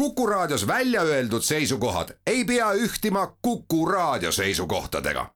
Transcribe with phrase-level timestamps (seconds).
[0.00, 5.26] Kuku Raadios välja öeldud seisukohad ei pea ühtima Kuku Raadio seisukohtadega.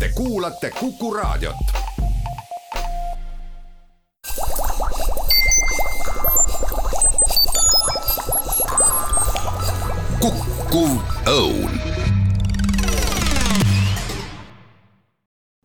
[0.00, 1.56] Te kuulate Kuku Raadiot.
[10.20, 10.88] Kuku
[11.26, 11.70] Õun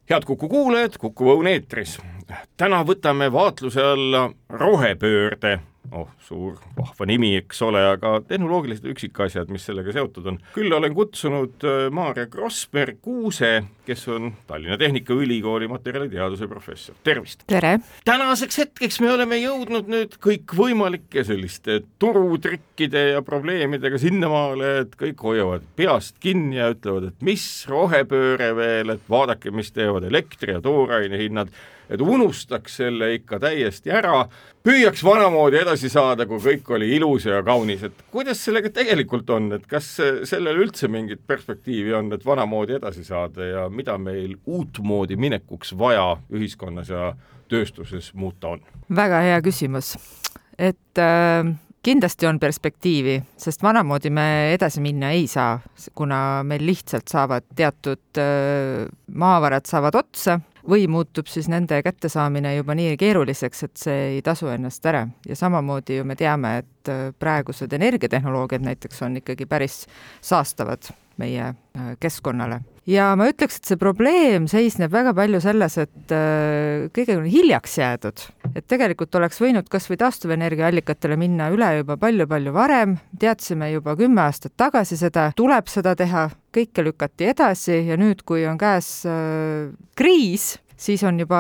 [0.10, 2.00] head Kuku kuulajad, Kuku Õun eetris.
[2.58, 5.60] täna võtame vaatluse alla rohepöörde
[5.92, 10.40] oh, suur vahva nimi, eks ole, aga tehnoloogilised üksikasjad, mis sellega seotud on.
[10.56, 13.52] küll olen kutsunud äh, Maarja Krossberg-Kuuse,
[13.88, 17.46] kes on Tallinna Tehnikaülikooli materjaliteaduse professor, tervist!
[17.52, 17.78] tere!
[18.08, 25.68] tänaseks hetkeks me oleme jõudnud nüüd kõikvõimalike selliste turutrikkide ja probleemidega sinnamaale, et kõik hoiavad
[25.76, 31.20] peast kinni ja ütlevad, et mis rohepööre veel, et vaadake, mis teevad elektri ja tooraine
[31.22, 31.52] hinnad
[31.92, 34.24] et unustaks selle ikka täiesti ära,
[34.64, 39.52] püüaks vanamoodi edasi saada, kui kõik oli ilus ja kaunis, et kuidas sellega tegelikult on,
[39.58, 39.90] et kas
[40.30, 46.16] sellel üldse mingit perspektiivi on, et vanamoodi edasi saada ja mida meil uutmoodi minekuks vaja
[46.32, 47.12] ühiskonnas ja
[47.52, 48.64] tööstuses muuta on?
[48.96, 49.96] väga hea küsimus,
[50.58, 51.52] et äh
[51.82, 55.60] kindlasti on perspektiivi, sest vanamoodi me edasi minna ei saa,
[55.98, 58.86] kuna meil lihtsalt saavad teatud äh,
[59.18, 64.48] maavarad saavad otsa või muutub siis nende kättesaamine juba nii keeruliseks, et see ei tasu
[64.54, 65.08] ennast ära.
[65.28, 69.86] ja samamoodi ju me teame, et äh, praegused energiatehnoloogiad näiteks on ikkagi päris
[70.22, 70.92] saastavad
[71.22, 72.62] meie äh, keskkonnale.
[72.90, 77.78] ja ma ütleks, et see probleem seisneb väga palju selles, et äh, kõigega on hiljaks
[77.78, 83.96] jäädud, et tegelikult oleks võinud kas või taastuvenergiaallikatele minna üle juba palju-palju varem, teadsime juba
[84.00, 88.92] kümme aastat tagasi seda, tuleb seda teha, kõike lükati edasi ja nüüd, kui on käes
[89.10, 91.40] äh, kriis, siis on juba,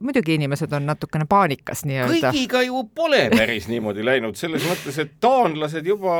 [0.00, 2.32] muidugi inimesed on natukene paanikas nii-öelda.
[2.32, 6.16] kõigiga ju pole päris niimoodi läinud, selles mõttes, et taanlased juba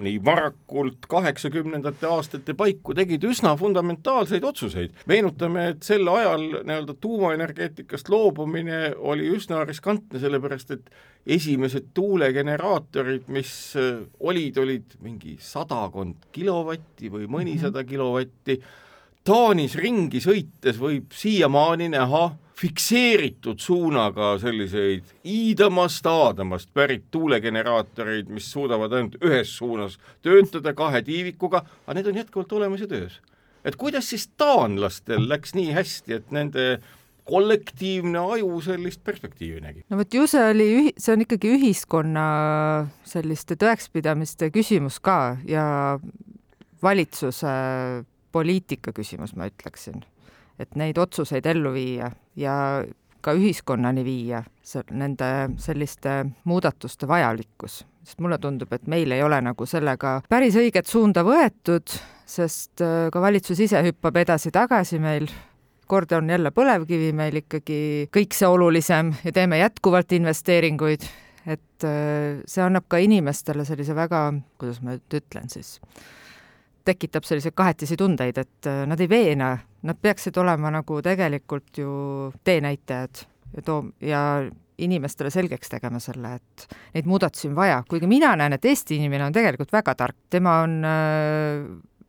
[0.00, 4.96] nii varakult kaheksakümnendate aastate paiku tegid üsna fundamentaalseid otsuseid.
[5.10, 10.92] meenutame, et sel ajal nii-öelda tuumaenergeetikast loobumine oli üsna riskantne, sellepärast et
[11.26, 13.52] esimesed tuulegeneraatorid, mis
[14.20, 18.62] olid, olid mingi sadakond kilovatti või mõnisada kilovatti
[19.24, 28.92] Taanis ringi sõites võib siiamaani näha fikseeritud suunaga selliseid Iidamast, Aadamast pärit tuulegeneraatoreid, mis suudavad
[28.96, 33.20] ainult ühes suunas töötada kahe tiivikuga, aga need on jätkuvalt olemas ja töös.
[33.64, 36.80] et kuidas siis taanlastel läks nii hästi, et nende
[37.28, 39.84] kollektiivne aju sellist perspektiivi nägi?
[39.88, 42.26] no vot ju see oli see on ikkagi ühiskonna
[43.04, 45.64] selliste tõekspidamiste küsimus ka ja
[46.82, 47.52] valitsuse
[48.32, 50.04] poliitika küsimus, ma ütleksin.
[50.60, 52.84] et neid otsuseid ellu viia ja
[53.24, 54.42] ka ühiskonnani viia
[54.90, 55.28] nende
[55.60, 61.24] selliste muudatuste vajalikkus, sest mulle tundub, et meil ei ole nagu sellega päris õiget suunda
[61.26, 61.92] võetud,
[62.28, 65.28] sest äh, ka valitsus ise hüppab edasi-tagasi meil,
[65.90, 67.80] kord on jälle põlevkivi meil ikkagi
[68.14, 71.04] kõik see olulisem ja teeme jätkuvalt investeeringuid,
[71.50, 74.28] et äh, see annab ka inimestele sellise väga,
[74.60, 75.78] kuidas ma nüüd ütlen siis,
[76.90, 79.52] tekitab selliseid kahetisi tundeid, et äh, nad ei veena,
[79.86, 81.92] nad peaksid olema nagu tegelikult ju
[82.44, 83.24] teenäitajad
[83.56, 84.24] ja too- ja
[84.80, 89.26] inimestele selgeks tegema selle, et neid muudatusi on vaja, kuigi mina näen, et Eesti inimene
[89.28, 91.68] on tegelikult väga tark, tema on äh,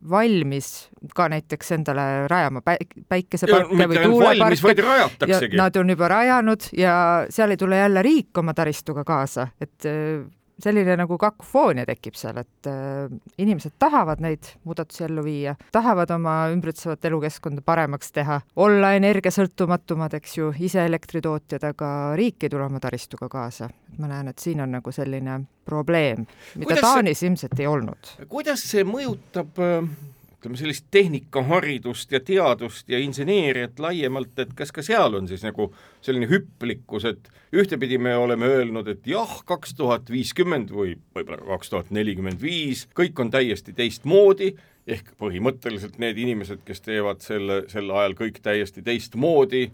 [0.10, 5.52] valmis ka näiteks endale rajama päik-, päikeseparke või tuuleparke.
[5.58, 6.96] nad on juba rajanud ja
[7.30, 10.24] seal ei tule jälle riik oma taristuga kaasa, et äh,
[10.64, 13.12] selline nagu kakofoonia tekib seal, et äh,
[13.42, 20.38] inimesed tahavad neid muudatusi ellu viia, tahavad oma ümbritsevat elukeskkonda paremaks teha, olla energiasõltumatumad, eks
[20.38, 23.70] ju, ise elektritootjad, aga riik ei tule oma taristuga kaasa.
[24.00, 28.16] ma näen, et siin on nagu selline probleem, mida kuidas Taanis see, ilmselt ei olnud.
[28.32, 29.94] kuidas see mõjutab äh
[30.42, 35.68] ütleme sellist tehnikaharidust ja teadust ja inseneeriat laiemalt, et kas ka seal on siis nagu
[36.02, 41.70] selline hüplikkus, et ühtepidi me oleme öelnud, et jah, kaks tuhat viiskümmend või võib-olla kaks
[41.70, 44.56] tuhat nelikümmend viis, kõik on täiesti teistmoodi,
[44.90, 49.68] ehk põhimõtteliselt need inimesed, kes teevad selle, sel ajal kõik täiesti teistmoodi,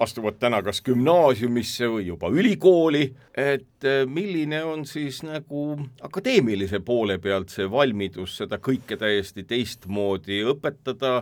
[0.00, 3.04] astuvad täna kas gümnaasiumisse või juba ülikooli,
[3.36, 5.74] et äh, milline on siis nagu
[6.06, 11.20] akadeemilise poole pealt see valmidus seda kõike täiesti teistmoodi õpetada,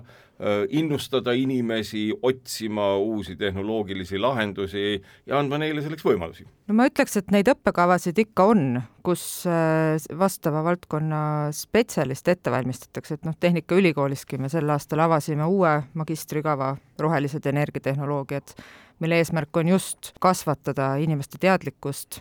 [0.71, 6.47] innustada inimesi otsima uusi tehnoloogilisi lahendusi ja andma neile selleks võimalusi?
[6.69, 8.63] no ma ütleks, et neid õppekavasid ikka on,
[9.03, 11.21] kus äh, vastava valdkonna
[11.57, 18.55] spetsialiste ette valmistatakse, et noh, Tehnikaülikooliski me sel aastal avasime uue magistrikava rohelised energiatehnoloogiad,
[19.03, 22.21] mille eesmärk on just kasvatada inimeste teadlikkust,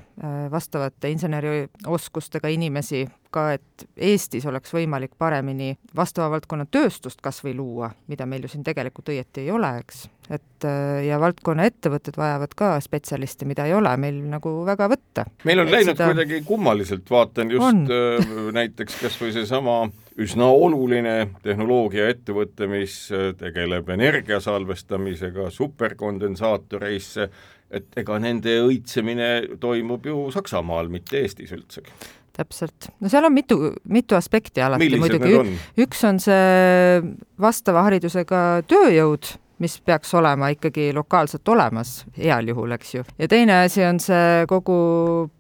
[0.52, 7.92] vastavate insenerioskustega inimesi, ka et Eestis oleks võimalik paremini vastava valdkonna tööstust kas või luua,
[8.10, 10.08] mida meil ju siin tegelikult õieti ei ole, eks.
[10.34, 10.68] et
[11.06, 15.28] ja valdkonna ettevõtted vajavad ka spetsialiste, mida ei ole meil nagu väga võtta.
[15.46, 16.10] meil on et läinud seda...
[16.12, 17.86] kuidagi kummaliselt, vaatan just on.
[18.58, 19.78] näiteks kas või seesama
[20.18, 22.98] üsna oluline tehnoloogiaettevõte, mis
[23.38, 27.30] tegeleb energia salvestamisega superkondensaatoreisse,
[27.78, 31.94] et ega nende õitsemine toimub ju Saksamaal, mitte Eestis üldsegi
[32.38, 33.58] täpselt, no seal on mitu,
[33.90, 37.02] mitu aspekti alati Millised muidugi, üks on see
[37.42, 43.06] vastava haridusega tööjõud, mis peaks olema ikkagi lokaalselt olemas, heal juhul, eks ju.
[43.18, 44.78] ja teine asi on see kogu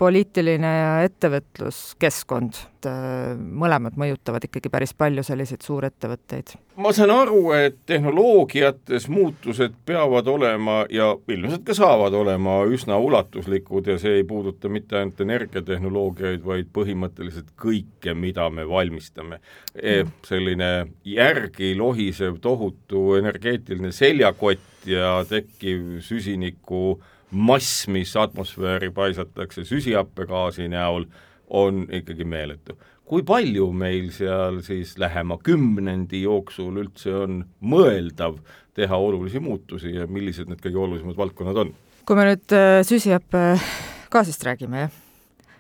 [0.02, 6.54] poliitiline ja ettevõtluskeskkond, et äh, mõlemad mõjutavad ikkagi päris palju selliseid suurettevõtteid.
[6.78, 13.88] ma saan aru, et tehnoloogiates muutused peavad olema ja ilmselt ka saavad olema üsna ulatuslikud
[13.88, 19.42] ja see ei puuduta mitte ainult energiatehnoloogiaid, vaid põhimõtteliselt kõike, mida me valmistame
[19.74, 20.04] e,.
[20.28, 27.00] selline järgi lohisev tohutu energeetiline seljakott ja tekkiv süsiniku
[27.32, 31.08] mass, mis atmosfääri paisatakse süsihappegaasi näol
[31.48, 32.78] on ikkagi meeletu.
[33.08, 38.42] kui palju meil seal siis lähema kümnendi jooksul üldse on mõeldav
[38.76, 41.74] teha olulisi muutusi ja millised need kõige olulisemad valdkonnad on?
[42.08, 45.00] kui me nüüd äh, süsihappegaasist räägime, jah,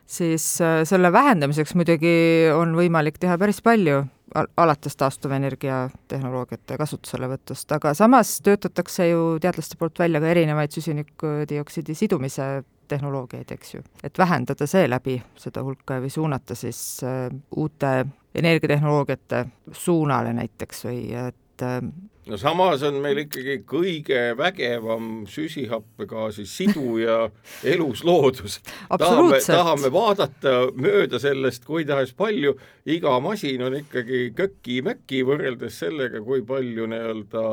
[0.07, 2.13] siis äh, selle vähendamiseks muidugi
[2.55, 4.03] on võimalik teha päris palju,
[4.35, 12.47] alates taastuvenergia tehnoloogiate kasutuselevõtust, aga samas töötatakse ju teadlaste poolt välja ka erinevaid süsinikdioksiidi sidumise
[12.87, 13.81] tehnoloogiaid, eks ju.
[14.03, 18.05] et vähendada seeläbi seda hulka või suunata siis äh, uute
[18.35, 21.81] energiatehnoloogiate suunale näiteks või et äh,
[22.27, 27.17] no samas on meil ikkagi kõige vägevam süsihappegaasi siduja
[27.73, 28.59] elusloodus.
[28.91, 36.43] tahame, tahame vaadata mööda sellest kuidas palju, iga masin on ikkagi köki-möki võrreldes sellega, kui
[36.47, 37.47] palju nii-öelda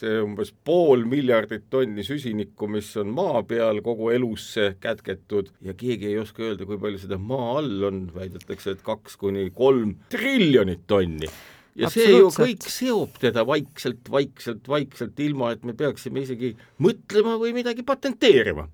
[0.00, 5.50] see umbes pool miljardit tonni süsinikku, mis on maa peal kogu elusse kätketud.
[5.66, 9.50] Ja keegi ei oska öelda, kui palju seda maa all on, väidetakse, et kaks kuni
[9.52, 11.28] kolm triljonit tonni
[11.78, 17.36] ja see ju kõik seob teda vaikselt, vaikselt, vaikselt, ilma et me peaksime isegi mõtlema
[17.40, 18.68] või midagi patenteerima.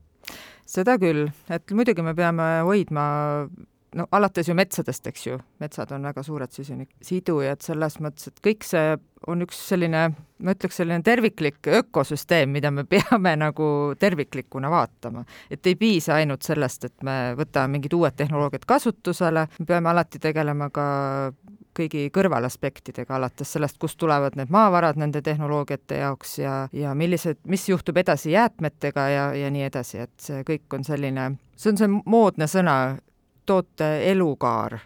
[0.67, 3.07] seda küll, et muidugi me peame hoidma
[3.97, 8.67] no alates ju metsadest, eks ju, metsad on väga suured süsiniksidujad selles mõttes, et kõik
[8.67, 8.97] see
[9.27, 10.03] on üks selline,
[10.45, 15.25] ma ütleks, selline terviklik ökosüsteem, mida me peame nagu terviklikuna vaatama.
[15.51, 20.23] et ei piisa ainult sellest, et me võtame mingid uued tehnoloogiad kasutusele, me peame alati
[20.23, 20.87] tegelema ka
[21.77, 27.69] kõigi kõrvalaspektidega, alates sellest, kust tulevad need maavarad nende tehnoloogiate jaoks ja, ja millised, mis
[27.69, 31.91] juhtub edasi jäätmetega ja, ja nii edasi, et see kõik on selline, see on see
[31.99, 32.77] moodne sõna,
[33.47, 34.81] toote elukaar.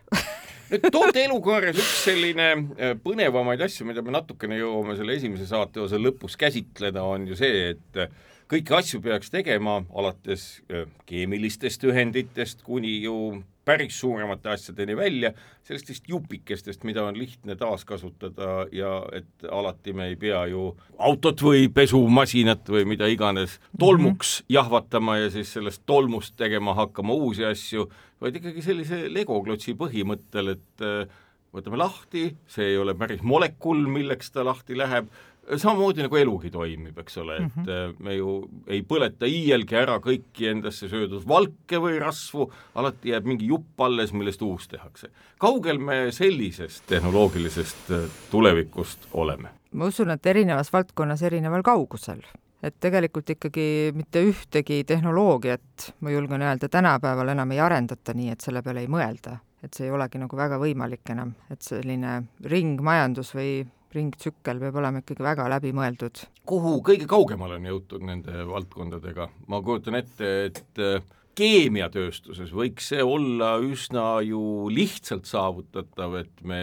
[0.71, 5.99] Nüüd toote elukaares üks selline äh, põnevamaid asju, mida me natukene jõuame selle esimese saateosa
[5.99, 8.13] lõpus käsitleda, on ju see, et äh,
[8.51, 13.17] kõiki asju peaks tegema alates äh, keemilistest ühenditest kuni ju
[13.65, 15.33] päris suuremate asjadeni välja,
[15.65, 21.69] sellistest jupikestest, mida on lihtne taaskasutada ja et alati me ei pea ju autot või
[21.75, 24.55] pesumasinat või mida iganes tolmuks mm -hmm.
[24.57, 27.91] jahvatama ja siis sellest tolmust tegema hakkama uusi asju,
[28.21, 31.07] vaid ikkagi sellise legoklotsi põhimõttel, et äh,
[31.55, 35.09] võtame lahti, see ei ole päris molekul, milleks ta lahti läheb,
[35.57, 37.61] samamoodi nagu elugi toimib, eks ole mm, -hmm.
[37.61, 37.95] et mhm.
[37.95, 38.35] äh, me ju
[38.67, 44.13] ei põleta iialgi ära kõiki endasse söödud valke või rasvu, alati jääb mingi jupp alles,
[44.13, 45.11] millest uus tehakse.
[45.39, 49.49] kaugel me sellisest tehnoloogilisest äh, tulevikust oleme?
[49.73, 52.23] ma usun, et erinevas valdkonnas erineval kaugusel
[52.63, 58.45] et tegelikult ikkagi mitte ühtegi tehnoloogiat, ma julgen öelda, tänapäeval enam ei arendata nii, et
[58.45, 59.39] selle peale ei mõelda.
[59.63, 65.03] et see ei olegi nagu väga võimalik enam, et selline ringmajandus või ringtsükkel peab olema
[65.03, 66.25] ikkagi väga läbimõeldud.
[66.47, 71.03] kuhu kõige kaugemale on jõutud nende valdkondadega, ma kujutan ette, et äh,
[71.39, 76.61] keemiatööstuses võiks see olla üsna ju lihtsalt saavutatav, et me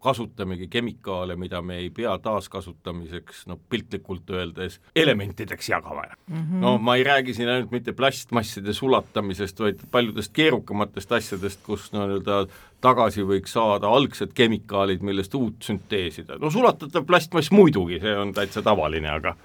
[0.00, 6.36] kasutamegi kemikaale, mida me ei pea taaskasutamiseks, no piltlikult öeldes, elementideks jagama mm.
[6.36, 6.60] -hmm.
[6.64, 12.46] no ma ei räägi siin ainult mitte plastmasside sulatamisest, vaid paljudest keerukamatest asjadest, kus nii-öelda
[12.80, 16.38] tagasi võiks saada algsed kemikaalid, millest uut sünteesida.
[16.40, 19.36] no sulatatav plastmass muidugi, see on täitsa tavaline, aga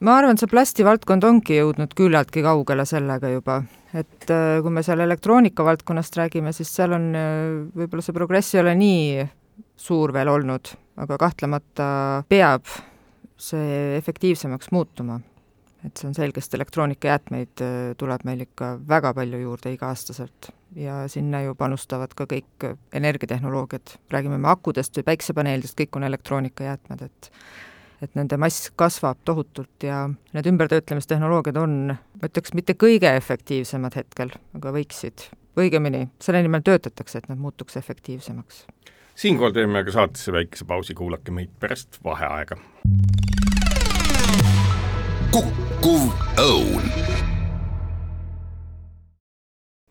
[0.00, 3.62] ma arvan, see plastivaldkond ongi jõudnud küllaltki kaugele sellega juba,
[3.94, 7.30] et äh, kui me seal elektroonika valdkonnast räägime, siis seal on äh,
[7.78, 9.24] võib-olla see progress ei ole nii
[9.76, 11.86] suur veel olnud, aga kahtlemata
[12.28, 12.68] peab
[13.36, 15.20] see efektiivsemaks muutuma.
[15.84, 17.60] et see on selge, sest elektroonikajäätmeid
[18.00, 20.48] tuleb meil ikka väga palju juurde iga-aastaselt
[20.80, 27.04] ja sinna ju panustavad ka kõik energiatehnoloogiad, räägime me akudest või päiksepaneelidest, kõik on elektroonikajäätmed,
[27.04, 27.30] et
[28.02, 30.02] et nende mass kasvab tohutult ja
[30.34, 35.28] need ümbertöötlemistehnoloogiad on, ma ütleks, mitte kõige efektiivsemad hetkel, aga võiksid,
[35.60, 38.64] õigemini, selle nimel töötatakse, et nad muutuks efektiivsemaks.
[39.14, 42.56] Siinkohal teeme aga saatesse väikese pausi, kuulake meid pärast vaheaega.
[45.34, 46.90] kukkuv õun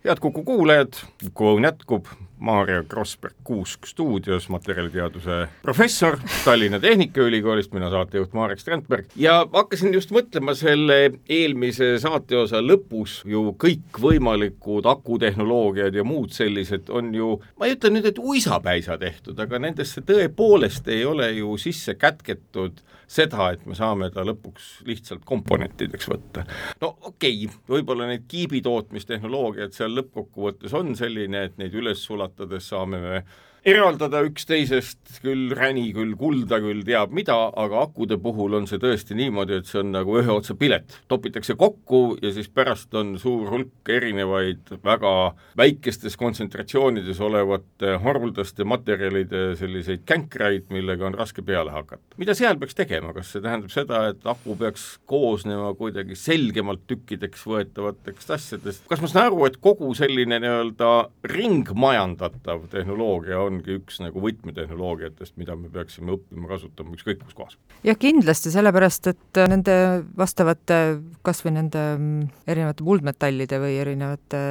[0.03, 2.07] head Kuku kuulajad, Kuku Õun jätkub,
[2.43, 10.11] Maarja Krossberg Kuusk stuudios, materjaliteaduse professor Tallinna Tehnikaülikoolist, mina saatejuht Marek Strandberg ja hakkasin just
[10.11, 10.97] mõtlema selle
[11.29, 18.09] eelmise saateosa lõpus ju kõikvõimalikud akutehnoloogiad ja muud sellised on ju, ma ei ütle nüüd,
[18.11, 22.83] et uisapäisa tehtud, aga nendesse tõepoolest ei ole ju sisse kätketud
[23.13, 26.45] seda, et me saame ta lõpuks lihtsalt komponentideks võtta.
[26.81, 32.99] no okei okay,, võib-olla neid kiibitootmistehnoloogiad seal lõppkokkuvõttes on selline, et neid üles sulatades saame
[32.99, 33.23] me
[33.63, 39.15] eraldada üksteisest küll räni, küll kulda, küll teab mida, aga akude puhul on see tõesti
[39.15, 40.97] niimoodi, et see on nagu ühe otsa pilet.
[41.07, 45.13] topitakse kokku ja siis pärast on suur hulk erinevaid väga
[45.57, 52.03] väikestes kontsentratsioonides olevate haruldaste materjalide selliseid känkraid, millega on raske peale hakata.
[52.17, 57.47] mida seal peaks tegema, kas see tähendab seda, et aku peaks koosnema kuidagi selgemalt tükkideks
[57.47, 60.91] võetavateks asjadest, kas ma saan aru, et kogu selline nii-öelda
[61.31, 67.59] ringmajandatav tehnoloogia on ongi üks nagu võtmetehnoloogiatest, mida me peaksime õppima kasutama ükskõik kus kohas.
[67.85, 69.77] jah, kindlasti, sellepärast et nende
[70.17, 70.79] vastavate,
[71.25, 74.43] kas või nende mm, erinevate muldmetallide või erinevate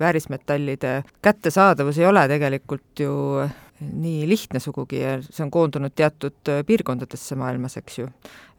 [0.00, 3.14] väärismetallide kättesaadavus ei ole tegelikult ju
[3.84, 8.08] nii lihtne sugugi ja see on koondunud teatud piirkondadesse maailmas, eks ju.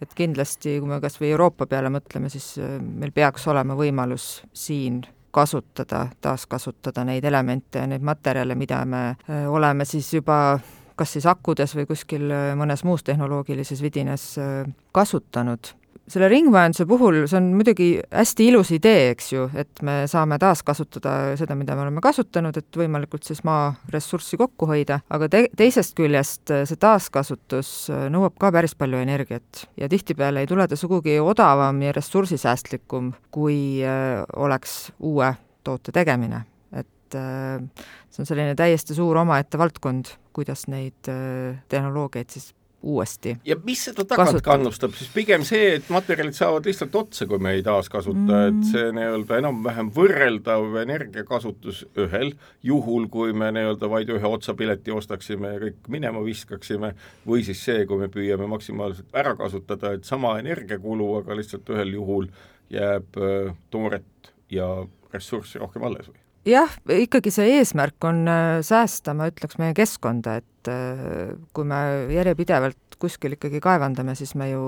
[0.04, 5.04] et kindlasti, kui me kas või Euroopa peale mõtleme, siis meil peaks olema võimalus siin
[5.36, 10.60] kasutada, taaskasutada neid elemente ja neid materjale, mida me äh, oleme siis juba
[10.96, 14.64] kas siis akudes või kuskil äh, mõnes muus tehnoloogilises vidines äh,
[14.96, 15.74] kasutanud
[16.08, 21.36] selle ringmajanduse puhul see on muidugi hästi ilus idee, eks ju, et me saame taaskasutada
[21.40, 26.54] seda, mida me oleme kasutanud, et võimalikult siis maaressurssi kokku hoida, aga te-, teisest küljest
[26.54, 27.72] see taaskasutus
[28.14, 33.58] nõuab ka päris palju energiat ja tihtipeale ei tule ta sugugi odavam ja ressursisäästlikum, kui
[33.86, 35.34] äh, oleks uue
[35.66, 36.46] toote tegemine.
[36.76, 37.62] et äh,
[38.10, 42.54] see on selline täiesti suur omaette valdkond, kuidas neid äh, tehnoloogiaid siis
[42.86, 43.36] uuesti.
[43.46, 47.56] ja mis seda tagant kannustab, siis pigem see, et materjalid saavad lihtsalt otsa, kui me
[47.58, 54.12] ei taaskasuta mm., et see nii-öelda enam-vähem võrreldav energiakasutus ühel juhul, kui me nii-öelda vaid
[54.16, 56.94] ühe otsapileti ostaksime ja kõik minema viskaksime,
[57.28, 61.96] või siis see, kui me püüame maksimaalselt ära kasutada, et sama energiakulu, aga lihtsalt ühel
[61.98, 62.30] juhul
[62.74, 64.70] jääb äh, tooret ja
[65.14, 66.22] ressurssi rohkem alles või?
[66.46, 71.80] jah, ikkagi see eesmärk on äh, säästa, ma ütleks, meie keskkonda, et äh, kui me
[72.14, 74.66] järjepidevalt kuskil ikkagi kaevandame, siis me ju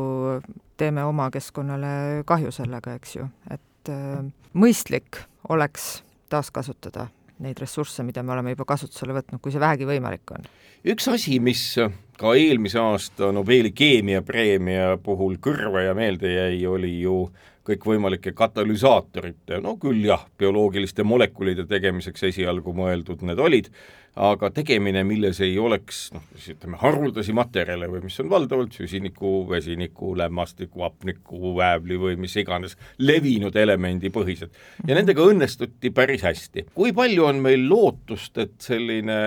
[0.78, 4.20] teeme oma keskkonnale kahju sellega, eks ju, et äh,
[4.58, 7.08] mõistlik oleks taaskasutada
[7.44, 10.48] neid ressursse, mida me oleme juba kasutusele võtnud, kui see vähegi võimalik on.
[10.88, 11.62] üks asi, mis
[12.18, 17.28] ka eelmise aasta Nobeli keemiapreemia puhul kõrva ja meelde jäi, oli ju
[17.68, 23.70] kõikvõimalike katalüsaatorite, no küll jah, bioloogiliste molekulide tegemiseks esialgu mõeldud need olid,
[24.18, 29.32] aga tegemine, milles ei oleks noh, siis ütleme, haruldasi materjale või mis on valdavalt süsiniku,
[29.50, 34.54] vesiniku, lämmastiku, hapniku, väävli või mis iganes levinud elemendipõhised.
[34.88, 36.68] ja nendega õnnestuti päris hästi.
[36.74, 39.20] kui palju on meil lootust, et selline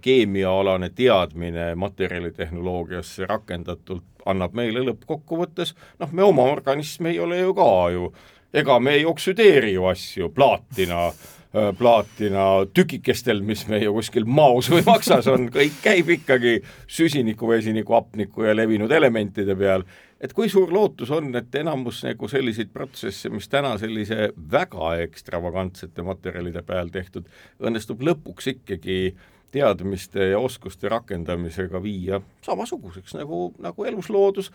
[0.00, 7.72] keemiaalane teadmine materjalitehnoloogiasse rakendatult annab meile lõppkokkuvõttes, noh, me oma organism ei ole ju ka
[7.92, 8.12] ju,
[8.52, 11.08] ega me ei oksüdeeri ju asju, plaatina
[11.52, 17.96] plaatina tükikestel, mis meil ju kuskil maos või maksas on, kõik käib ikkagi süsiniku, vesiniku,
[17.96, 19.86] hapniku ja levinud elementide peal.
[20.20, 26.02] et kui suur lootus on, et enamus nagu selliseid protsesse, mis täna sellise väga ekstravagantsete
[26.02, 27.28] materjalide peal tehtud,
[27.60, 29.14] õnnestub lõpuks ikkagi
[29.50, 34.52] teadmiste ja oskuste rakendamisega viia samasuguseks nagu, nagu elusloodus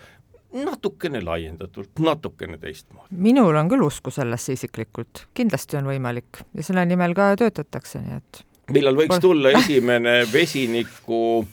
[0.54, 3.10] natukene laiendatult, natukene teistmoodi.
[3.18, 8.22] minul on küll usku sellesse isiklikult, kindlasti on võimalik ja selle nimel ka töötatakse, nii
[8.22, 8.44] et
[8.74, 11.44] millal võiks tulla esimene vesiniku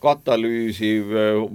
[0.00, 1.12] katalüüsiv,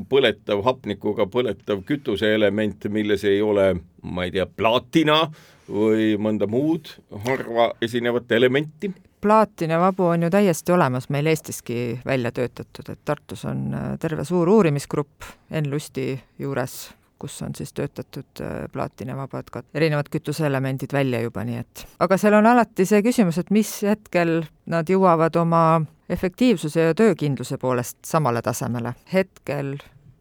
[0.10, 3.72] põletav, hapnikuga põletav kütuseelement, milles ei ole,
[4.06, 5.24] ma ei tea, plaatina
[5.66, 6.92] või mõnda muud
[7.26, 8.92] harva esinevat elementi?
[9.26, 14.50] Plaatinivabu on ju täiesti olemas meil Eestiski välja töötatud, et Tartus on äh, terve suur
[14.50, 16.76] uurimisgrupp Enn Lusti juures,
[17.20, 22.38] kus on siis töötatud äh, plaatinavabad ka erinevad kütuseelemendid välja juba, nii et aga seal
[22.38, 25.64] on alati see küsimus, et mis hetkel nad jõuavad oma
[26.10, 28.94] efektiivsuse ja töökindluse poolest samale tasemele.
[29.14, 29.74] hetkel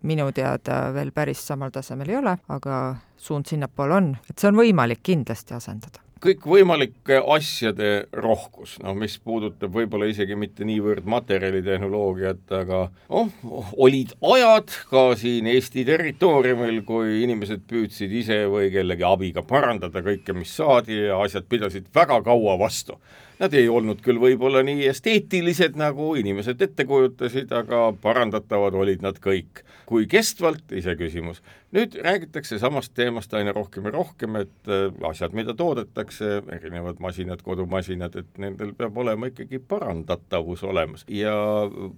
[0.03, 2.81] minu teada veel päris samal tasemel ei ole, aga
[3.17, 9.75] suund sinnapoole on, et see on võimalik kindlasti asendada kõikvõimalike asjade rohkus, noh, mis puudutab
[9.75, 17.67] võib-olla isegi mitte niivõrd materjalitehnoloogiat, aga noh, olid ajad ka siin Eesti territooriumil, kui inimesed
[17.69, 22.99] püüdsid ise või kellegi abiga parandada kõike, mis saadi ja asjad pidasid väga kaua vastu
[23.41, 29.19] Nad ei olnud küll võib-olla nii esteetilised, nagu inimesed ette kujutasid, aga parandatavad olid nad
[29.23, 29.65] kõik.
[29.85, 31.43] kui kestvalt, iseküsimus.
[31.75, 37.43] nüüd räägitakse samast teemast aina rohkem ja rohkem, et äh, asjad, mida toodetakse, erinevad masinad,
[37.43, 41.35] kodumasinad, et nendel peab olema ikkagi parandatavus olemas ja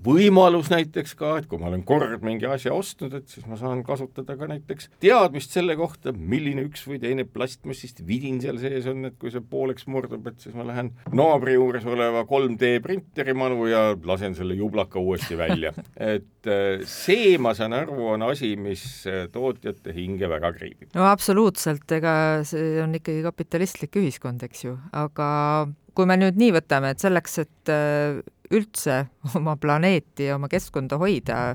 [0.03, 3.85] võimalus näiteks ka, et kui ma olen kord mingi asja ostnud, et siis ma saan
[3.87, 9.05] kasutada ka näiteks teadmist selle kohta, milline üks või teine plastmassist vidin seal sees on,
[9.11, 10.91] et kui see pooleks murdub, et siis ma lähen
[11.27, 15.73] naabri juures oleva 3D printeri manu ja lasen selle jublaka uuesti välja.
[16.15, 20.93] et äh, see, ma saan aru, on asi, mis äh, tootjate hinge väga kriibib.
[20.95, 22.15] no absoluutselt, ega
[22.47, 25.29] see on ikkagi kapitalistlik ühiskond, eks ju, aga
[25.97, 28.23] kui me nüüd nii võtame, et selleks, et äh,
[28.55, 29.05] üldse
[29.39, 31.55] oma planeeti ja oma keskkonda hoida,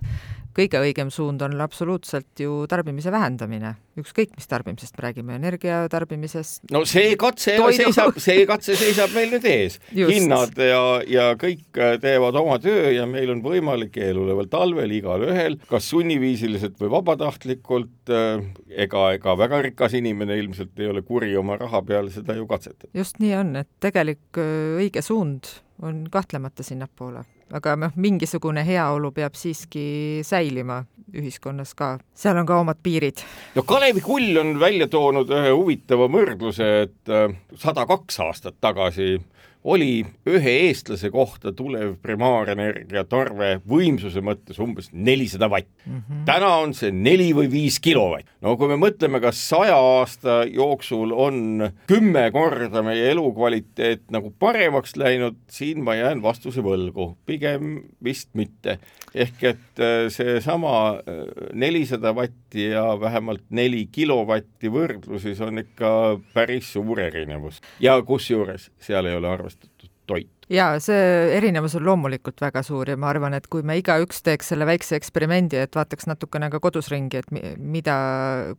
[0.56, 6.64] kõige õigem suund on absoluutselt ju tarbimise vähendamine, ükskõik mis tarbimisest me räägime, energia tarbimisest.
[6.72, 7.78] no see katse toidu.
[7.84, 9.80] seisab, see katse seisab meil nüüd ees.
[10.14, 15.58] hinnad ja, ja kõik äh, teevad oma töö ja meil on võimalik eeloleval talvel igalühel,
[15.72, 18.46] kas sunniviisiliselt või vabatahtlikult, äh,
[18.86, 22.92] ega, ega väga rikas inimene ilmselt ei ole kuri oma raha peale seda ju katsetada.
[22.98, 29.12] just nii on, et tegelik äh, õige suund on kahtlemata sinnapoole aga noh, mingisugune heaolu
[29.16, 30.82] peab siiski säilima
[31.18, 33.20] ühiskonnas ka, seal on ka omad piirid.
[33.56, 39.16] no Kalevi Kull on välja toonud ühe huvitava võrdluse, et äh, sada kaks aastat tagasi
[39.64, 45.98] oli ühe eestlase kohta tulev primaarenergia tarve võimsuse mõttes umbes nelisada vatt mm.
[45.98, 46.24] -hmm.
[46.30, 48.26] täna on see neli või viis kilovatt.
[48.42, 54.96] no kui me mõtleme, kas saja aasta jooksul on kümme korda meie elukvaliteet nagu paremaks
[54.98, 58.80] läinud, siin ma jään vastuse võlgu, pigem vist mitte.
[59.16, 65.92] Ehk et äh, seesama äh, nelisada vatti ja vähemalt neli kilovatti võrdluses on ikka
[66.34, 70.41] päris suur erinevus ja kusjuures seal ei ole arvestatud toit.
[70.52, 71.00] Jaa, see
[71.38, 74.98] erinevus on loomulikult väga suur ja ma arvan, et kui me igaüks teeks selle väikse
[75.00, 77.96] eksperimendi, et vaataks natukene ka kodus ringi, et mida,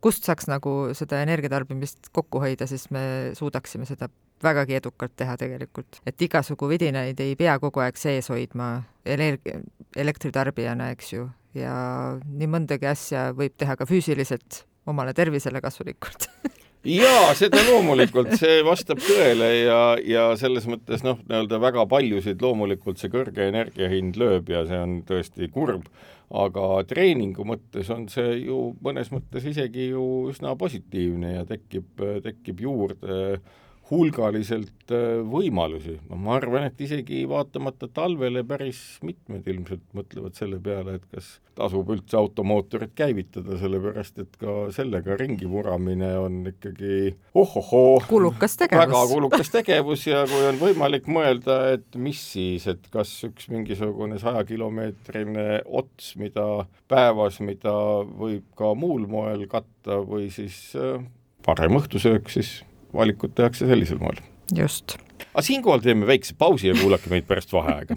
[0.03, 3.05] kust saaks nagu seda energiatarbimist kokku hoida, siis me
[3.37, 4.09] suudaksime seda
[4.43, 6.01] vägagi edukalt teha tegelikult.
[6.05, 8.73] et igasugu vidinaid ei pea kogu aeg sees hoidma
[9.05, 9.61] energia,
[9.95, 11.75] elektritarbijana, eks ju, ja
[12.23, 16.27] nii mõndagi asja võib teha ka füüsiliselt omale tervisele kasulikult
[16.83, 22.99] jaa, seda loomulikult, see vastab tõele ja, ja selles mõttes noh, nii-öelda väga paljusid loomulikult
[22.99, 25.87] see kõrge energiahind lööb ja see on tõesti kurb,
[26.33, 32.63] aga treeningu mõttes on see ju mõnes mõttes isegi ju üsna positiivne ja tekib, tekib
[32.65, 35.97] juurde äh, hulgaliselt äh, võimalusi.
[36.09, 41.91] ma arvan, et isegi vaatamata talvele päris mitmed ilmselt mõtlevad selle peale, et kas tasub
[41.93, 48.85] üldse automootorit käivitada, sellepärast et ka sellega ringi vuramine on ikkagi ohohoo, kulukas tegevus.
[48.87, 54.17] väga kulukas tegevus ja kui on võimalik mõelda, et mis siis, et kas üks mingisugune
[54.23, 56.47] sajakilomeetrine ots, mida
[56.91, 57.75] päevas, mida
[58.07, 61.03] võib ka muul moel katta või siis äh,
[61.45, 62.61] parem õhtusöök, siis
[62.93, 64.21] valikud tehakse sellisel moel.
[64.55, 64.97] just.
[65.33, 67.95] aga siinkohal teeme väikse pausi ja kuulake meid pärast vaheaega.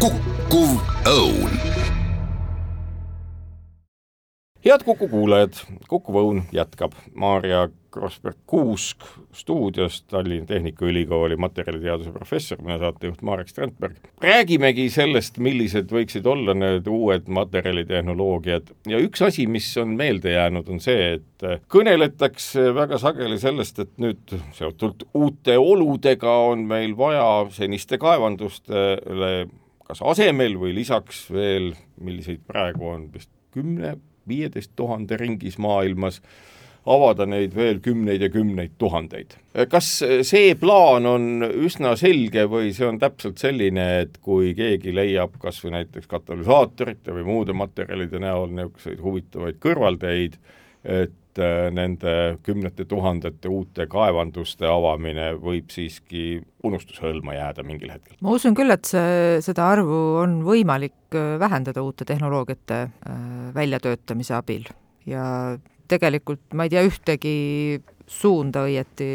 [0.00, 0.76] kukkuv
[1.08, 1.45] õun
[4.66, 5.54] head Kuku kuulajad,
[5.88, 6.94] Kuku Õun jätkab.
[7.14, 13.96] Maarja Krossberg-Kuusk stuudiost, Tallinna Tehnikaülikooli materjaliteaduse professor, mina saatejuht Marek Strandberg.
[14.20, 20.68] räägimegi sellest, millised võiksid olla need uued materjalitehnoloogiad ja üks asi, mis on meelde jäänud,
[20.68, 27.46] on see, et kõneletakse väga sageli sellest, et nüüd seotult uute oludega on meil vaja
[27.54, 29.32] seniste kaevandustele
[29.86, 31.70] kas asemel või lisaks veel,
[32.02, 33.94] milliseid praegu on vist kümne
[34.28, 36.20] viieteist tuhande ringis maailmas,
[36.86, 39.34] avada neid veel kümneid ja kümneid tuhandeid.
[39.68, 39.88] kas
[40.22, 45.58] see plaan on üsna selge või see on täpselt selline, et kui keegi leiab kas
[45.64, 50.38] või näiteks katalüsaatorite või muude materjalide näol niisuguseid huvitavaid kõrvalteid,
[50.84, 58.16] et äh, nende kümnete tuhandete uute kaevanduste avamine võib siiski unustushõlma jääda mingil hetkel?
[58.24, 63.22] ma usun küll, et see, seda arvu on võimalik äh, vähendada uute tehnoloogiate äh,
[63.56, 64.68] väljatöötamise abil
[65.06, 65.26] ja
[65.90, 67.36] tegelikult ma ei tea ühtegi
[68.06, 69.08] suunda õieti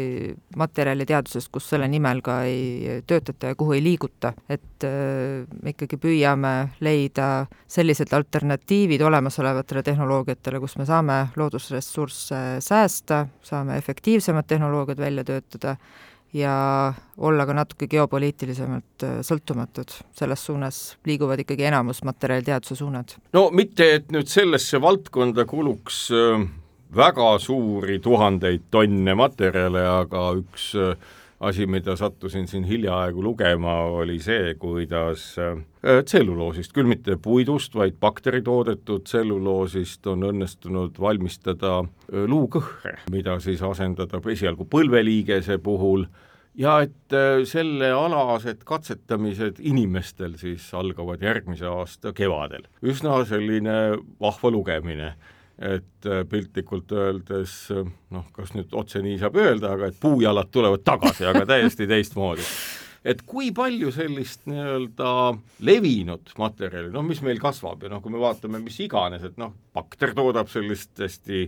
[0.56, 5.98] materjaliteadusest, kus selle nimel ka ei töötata ja kuhu ei liiguta, et äh, me ikkagi
[6.00, 6.52] püüame
[6.84, 15.76] leida sellised alternatiivid olemasolevatele tehnoloogiatele, kus me saame loodusressursse säästa, saame efektiivsemad tehnoloogiad välja töötada
[16.32, 16.54] ja
[17.16, 19.92] olla ka natuke geopoliitilisemalt äh, sõltumatud.
[20.12, 23.16] selles suunas liiguvad ikkagi enamus materjaliteaduse suunad.
[23.32, 26.50] no mitte, et nüüd sellesse valdkonda kuluks äh
[26.96, 30.96] väga suuri tuhandeid tonne materjale, aga üks äh,
[31.40, 35.56] asi, mida sattusin siin hiljaaegu lugema, oli see, kuidas äh,
[36.04, 44.20] tselluloosist, küll mitte puidust, vaid bakteritoodetud tselluloosist on õnnestunud valmistada äh, luukõhre, mida siis asendada
[44.32, 46.06] esialgu põlveliigese puhul
[46.58, 47.14] ja et
[47.48, 52.66] sellealased katsetamised inimestel siis algavad järgmise aasta kevadel.
[52.84, 55.14] üsna selline vahva lugemine
[55.62, 60.84] et äh, piltlikult öeldes noh, kas nüüd otse nii saab öelda, aga et puujalad tulevad
[60.86, 62.46] tagasi, aga täiesti teistmoodi.
[63.04, 65.12] et kui palju sellist nii-öelda
[65.66, 69.54] levinud materjali, noh, mis meil kasvab ja noh, kui me vaatame mis iganes, et noh,
[69.74, 71.46] bakter toodab sellist hästi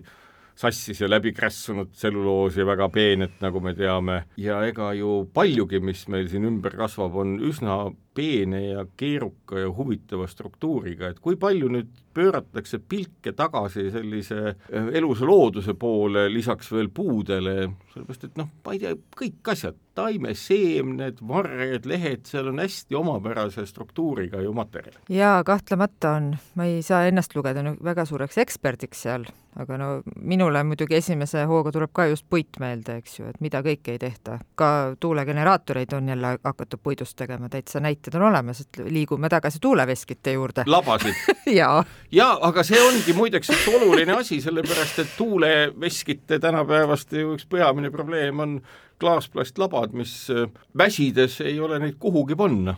[0.54, 6.28] sassis ja läbikrässunud tselluloosi väga peenet, nagu me teame, ja ega ju paljugi, mis meil
[6.30, 7.78] siin ümber kasvab, on üsna
[8.14, 14.90] peene ja keeruka ja huvitava struktuuriga, et kui palju nüüd pööratakse pilke tagasi sellise äh,
[14.94, 17.56] elusa looduse poole, lisaks veel puudele,
[17.94, 23.66] sellepärast et noh, ma ei tea, kõik asjad, taimeseemned, varred, lehed, seal on hästi omapärase
[23.66, 24.98] struktuuriga ju materjal.
[25.08, 29.26] jaa, kahtlemata on, ma ei saa ennast lugeda nüüd väga suureks eksperdiks seal,
[29.60, 29.88] aga no
[30.20, 34.00] minule muidugi esimese hooga tuleb ka just puit meelde, eks ju, et mida kõike ei
[34.02, 34.38] tehta.
[34.54, 40.32] ka tuulegeneraatoreid on jälle hakatud puidust tegema, täitsa näited on olemas, et liigume tagasi tuuleveskite
[40.32, 40.64] juurde.
[40.76, 41.14] labasid
[41.46, 41.84] jaa.
[42.12, 47.90] jaa, aga see ongi muideks üks oluline asi, sellepärast et tuuleveskite tänapäevaste ju üks peamine
[47.90, 48.58] probleem on
[49.04, 52.76] klaasplastlabad, mis äh, väsides ei ole neid kuhugi panna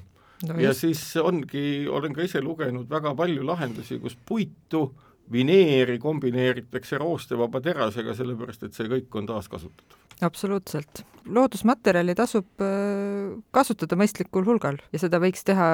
[0.49, 0.61] no.
[0.61, 4.89] ja siis ongi, olen ka ise lugenud väga palju lahendusi, kus puitu
[5.33, 11.05] vineeri kombineeritakse roostevaba terasega, sellepärast et see kõik on taaskasutatav absoluutselt.
[11.27, 15.67] loodusmaterjali tasub äh, kasutada mõistlikul hulgal ja seda võiks teha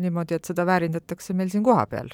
[0.00, 2.10] niimoodi, et seda väärindatakse meil siin kohapeal,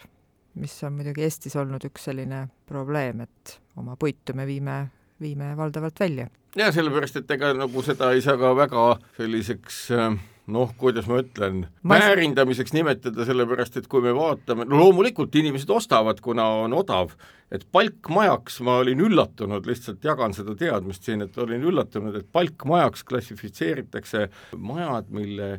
[0.60, 4.76] mis on muidugi Eestis olnud üks selline probleem, et oma puitu me viime,
[5.20, 6.28] viime valdavalt välja.
[6.56, 8.84] ja sellepärast, et ega nagu seda ei saa ka väga
[9.16, 10.20] selliseks äh
[10.50, 16.20] noh, kuidas ma ütlen, väärindamiseks nimetada, sellepärast et kui me vaatame, no loomulikult inimesed ostavad,
[16.24, 17.14] kuna on odav,
[17.54, 23.06] et palkmajaks ma olin üllatunud, lihtsalt jagan seda teadmist siin, et olin üllatunud, et palkmajaks
[23.08, 24.26] klassifitseeritakse
[24.58, 25.52] majad, mille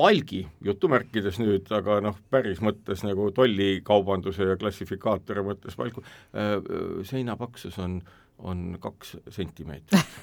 [0.00, 6.00] palgi, jutumärkides nüüd, aga noh, päris mõttes nagu tollikaubanduse ja klassifikaatori mõttes palku
[6.32, 6.56] äh,,
[7.04, 10.16] seinapaksus on äh, on kaks sentimeetrit.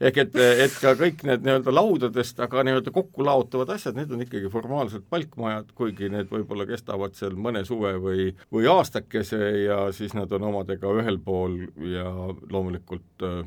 [0.00, 4.24] ehk et, et ka kõik need nii-öelda laudadest, aga nii-öelda kokku laotavad asjad, need on
[4.26, 10.16] ikkagi formaalselt palkmajad, kuigi need võib-olla kestavad seal mõne suve või, või aastakese ja siis
[10.16, 12.08] nad on omadega ühel pool ja
[12.50, 13.44] loomulikult äh,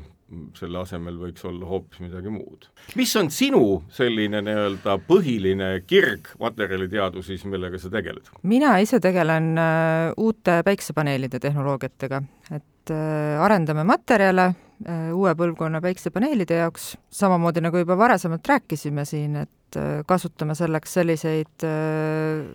[0.58, 2.68] selle asemel võiks olla hoopis midagi muud.
[3.00, 8.28] mis on sinu selline nii-öelda põhiline kirg materjaliteaduses, millega sa tegeled?
[8.42, 16.62] mina ise tegelen äh, uute päiksepaneelide tehnoloogiatega, et äh, arendame materjale äh, uue põlvkonna päiksepaneelide
[16.62, 21.64] jaoks, samamoodi nagu juba varasemalt rääkisime siin, et kasutame selleks selliseid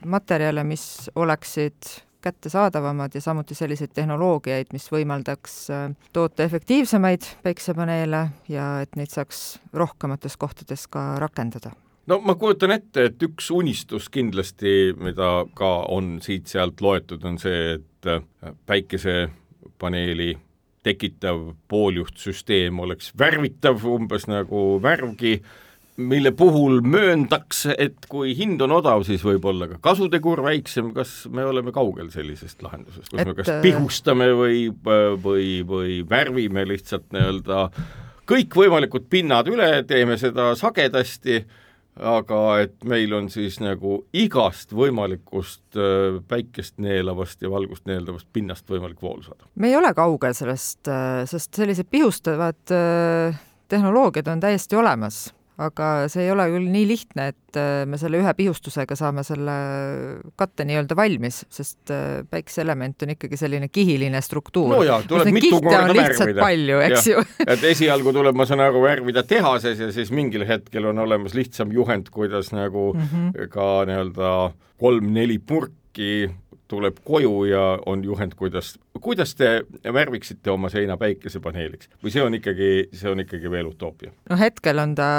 [0.09, 1.91] materjale, mis oleksid
[2.23, 9.43] kättesaadavamad ja samuti selliseid tehnoloogiaid, mis võimaldaks äh, toota efektiivsemaid päiksepaneele ja et neid saaks
[9.73, 11.73] rohkemates kohtades ka rakendada.
[12.07, 17.77] No ma kujutan ette, et üks unistus kindlasti, mida ka on siit-sealt loetud, on see,
[17.77, 18.23] et äh,
[19.79, 20.37] päikesepaneeli
[20.83, 25.41] tekitav pooljuhtsüsteem oleks värvitav, umbes nagu värvgi
[25.95, 31.27] mille puhul mööndakse, et kui hind on odav, siis võib olla ka kasutegur väiksem, kas
[31.29, 33.27] me oleme kaugel sellisest lahendusest, kus et...
[33.27, 34.71] me kas äh, pihustame või,
[35.23, 37.67] või, või värvime lihtsalt nii-öelda
[38.27, 41.43] kõikvõimalikud pinnad üle, teeme seda sagedasti,
[41.99, 45.77] aga et meil on siis nagu igast võimalikust
[46.27, 49.45] päikest neelavast ja valgust neeldavast pinnast võimalik voolu saada.
[49.55, 50.89] me ei ole kaugel sellest,
[51.29, 52.73] sest sellised pihustavad
[53.69, 55.27] tehnoloogiad on täiesti olemas
[55.61, 59.55] aga see ei ole küll nii lihtne, et äh, me selle ühe pihustusega saame selle
[60.39, 64.73] katte nii-öelda valmis, sest äh, päikeseelement on ikkagi selline kihiline struktuur.
[64.73, 66.41] no jaa, tuleb mitu korda värvida.
[66.41, 67.21] palju, eks ja.
[67.21, 71.37] ju et esialgu tuleb, ma saan aru, värvida tehases ja siis mingil hetkel on olemas
[71.37, 73.49] lihtsam juhend, kuidas nagu mm -hmm.
[73.53, 74.33] ka nii-öelda
[74.81, 76.31] kolm-neli purki
[76.73, 79.55] tuleb koju ja on juhend, kuidas, kuidas te
[79.93, 81.91] värviksite oma seina päikesepaneeliks?
[82.03, 84.13] Või see on ikkagi, see on ikkagi veel utoopia?
[84.29, 85.09] no hetkel on ta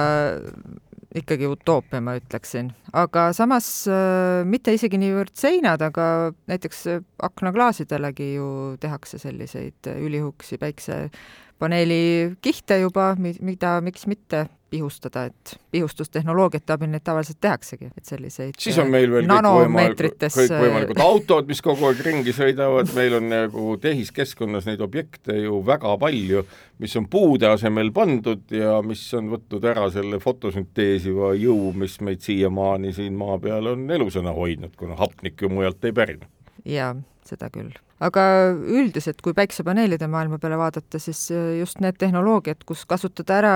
[1.15, 6.85] ikkagi utoopia, ma ütleksin, aga samas äh, mitte isegi niivõrd seinad, aga näiteks
[7.29, 8.49] aknaklaasidelegi ju
[8.83, 17.39] tehakse selliseid ülihuksi päiksepaneeli kihte juba, mida, miks mitte pihustada, et pihustustehnoloogiate abil neid tavaliselt
[17.45, 22.91] tehaksegi, et selliseid siis on meil veel kõikvõimalikud, kõikvõimalikud autod, mis kogu aeg ringi sõidavad,
[22.97, 26.45] meil on nagu tehiskeskkonnas neid objekte ju väga palju,
[26.83, 32.25] mis on puude asemel pandud ja mis on võtnud ära selle fotosünteesiva jõu, mis meid
[32.25, 36.31] siiamaani siin maa peal on elusana hoidnud, kuna hapnik ju mujalt ei pärine.
[36.65, 37.73] Jaa, seda küll
[38.03, 43.55] aga üldiselt, kui päiksepaneelide maailma peale vaadata, siis äh, just need tehnoloogiad, kus kasutada ära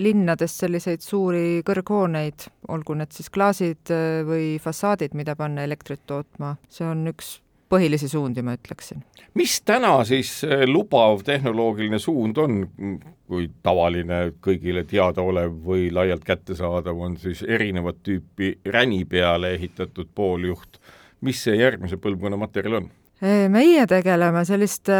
[0.00, 6.56] linnades selliseid suuri kõrghooneid, olgu need siis klaasid äh, või fassaadid, mida panna elektrit tootma,
[6.72, 7.38] see on üks
[7.74, 9.02] põhilisi suundi, ma ütleksin.
[9.34, 12.64] mis täna siis äh, lubav tehnoloogiline suund on,
[13.28, 20.80] kui tavaline, kõigile teadaolev või laialt kättesaadav on siis erinevat tüüpi räni peale ehitatud pooljuht,
[21.24, 22.92] mis see järgmise põlvkonna materjal on?
[23.50, 24.94] meie tegeleme selliste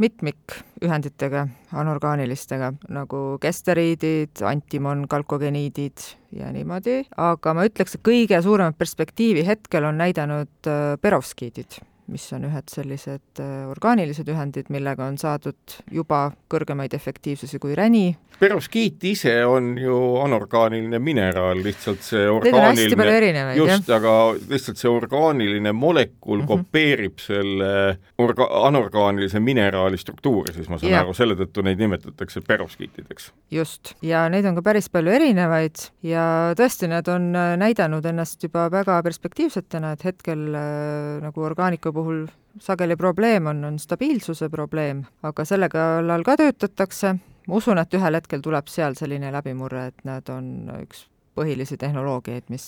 [0.00, 1.44] mitmikühenditega,
[1.78, 9.86] anorgaanilistega, nagu kesteriidid, antimon, kalkogeniidid ja niimoodi, aga ma ütleks, et kõige suuremat perspektiivi hetkel
[9.90, 11.78] on näidanud perovskiidid
[12.12, 18.16] mis on ühed sellised äh, orgaanilised ühendid, millega on saadud juba kõrgemaid efektiivsusi kui räni.
[18.34, 26.40] perovskiit ise on ju anorgaaniline mineraal, lihtsalt see orgaaniline, just, aga lihtsalt see orgaaniline molekul
[26.40, 26.66] mm -hmm.
[26.66, 31.00] kopeerib selle orga-, anorgaanilise mineraali struktuuri, siis ma saan ja.
[31.00, 33.32] aru, selle tõttu neid nimetatakse perovskiitideks.
[33.50, 38.42] just, ja neid on ka päris palju erinevaid ja tõesti, nad on äh, näidanud ennast
[38.42, 42.26] juba väga perspektiivsetena, et hetkel äh, nagu orgaanika puhul
[42.60, 47.16] sageli probleem on, on stabiilsuse probleem, aga selle kallal ka töötatakse,
[47.48, 52.46] ma usun, et ühel hetkel tuleb seal selline läbimurre, et nad on üks põhilisi tehnoloogiaid,
[52.54, 52.64] mis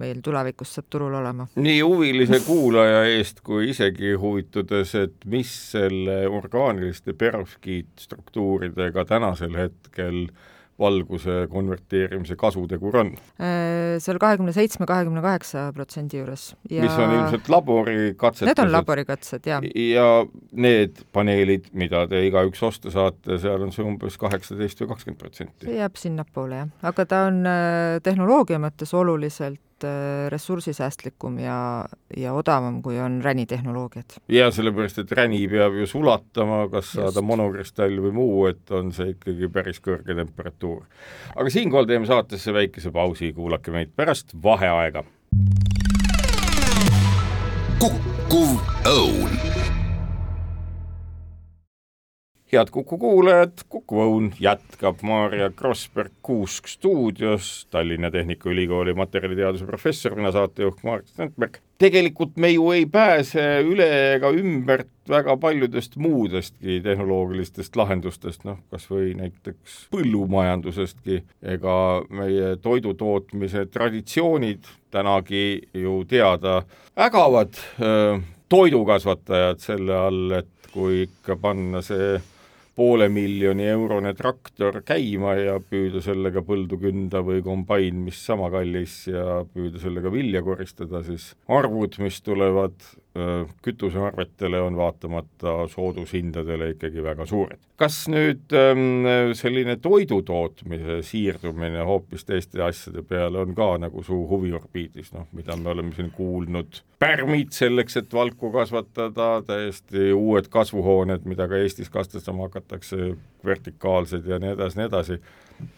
[0.00, 1.46] meil tulevikus saab turul olema.
[1.56, 10.59] nii huvilise kuulaja eest kui isegi huvitudes, et mis selle orgaaniliste perovskiitstruktuuridega tänasel hetkel äh,
[10.80, 13.12] valguse konverteerimise kasutegur on?
[13.40, 18.50] Äh, seal kahekümne seitsme, kahekümne kaheksa protsendi juures ja mis on ilmselt laborikatsetused.
[18.50, 19.64] Need on laborikatsed, jah.
[19.76, 20.08] ja
[20.52, 25.66] need paneelid, mida te igaüks osta saate, seal on see umbes kaheksateist või kakskümmend protsenti?
[25.68, 26.70] see jääb sinnapoole, jah.
[26.92, 31.58] aga ta on äh, tehnoloogia mõttes oluliselt äh, ressursisäästlikum ja,
[32.16, 34.18] ja odavam, kui on ränitehnoloogiad.
[34.28, 36.98] ja sellepärast, et räni peab ju sulatama, kas Just.
[36.98, 40.84] saada monokristall või muu, et on see ikkagi päris kõrge temperatuur.
[41.36, 45.04] aga siinkohal teeme saatesse väikese pausi, kuulake meid pärast vaheaega.
[47.80, 49.49] kukkuv õun
[52.52, 60.82] head Kuku kuulajad, Kuku Õun jätkab Maarja Krossberg-Kuusk stuudios, Tallinna Tehnikaülikooli materjaliteaduse professor, mina saatejuht
[60.82, 61.60] Marek Strandberg.
[61.78, 63.86] tegelikult me ju ei pääse üle
[64.16, 71.76] ega ümbert väga paljudest muudestki tehnoloogilistest lahendustest, noh kas või näiteks põllumajandusestki, ega
[72.10, 76.62] meie toidutootmise traditsioonid tänagi ju teada
[76.98, 77.56] ägavad
[78.48, 82.18] toidukasvatajad selle all, et kui ikka panna see
[82.76, 89.02] poole miljoni eurone traktor käima ja püüda sellega põldu künda või kombain, mis sama kallis
[89.10, 92.76] ja püüda sellega vilja koristada, siis arvud, mis tulevad
[93.62, 97.58] kütusearvetele, on vaatamata soodushindadele ikkagi väga suured.
[97.80, 98.52] kas nüüd
[99.34, 105.56] selline toidu tootmise siirdumine hoopis teiste asjade peale on ka nagu su huviorbiidis, noh, mida
[105.56, 111.90] me oleme siin kuulnud, pärmid selleks, et valku kasvatada, täiesti uued kasvuhooned, mida ka Eestis
[111.90, 115.20] kastestama hakatakse, vertikaalsed ja nii edasi, nii edasi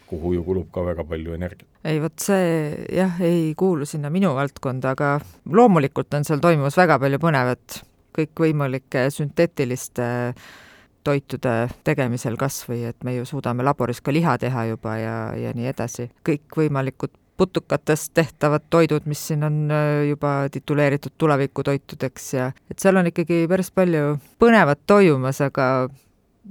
[0.06, 1.68] kuhu ju kulub ka väga palju energiat.
[1.84, 5.14] ei vot see jah, ei kuulu sinna minu valdkonda, aga
[5.50, 7.80] loomulikult on seal toimumas väga palju põnevat,
[8.18, 10.06] kõikvõimalike sünteetiliste
[11.02, 15.50] toitude tegemisel kas või et me ju suudame laboris ka liha teha juba ja, ja
[15.56, 22.78] nii edasi, kõikvõimalikud putukatest tehtavad toidud, mis siin on äh, juba tituleeritud tulevikutoitudeks ja et
[22.78, 25.88] seal on ikkagi päris palju põnevat toimumas, aga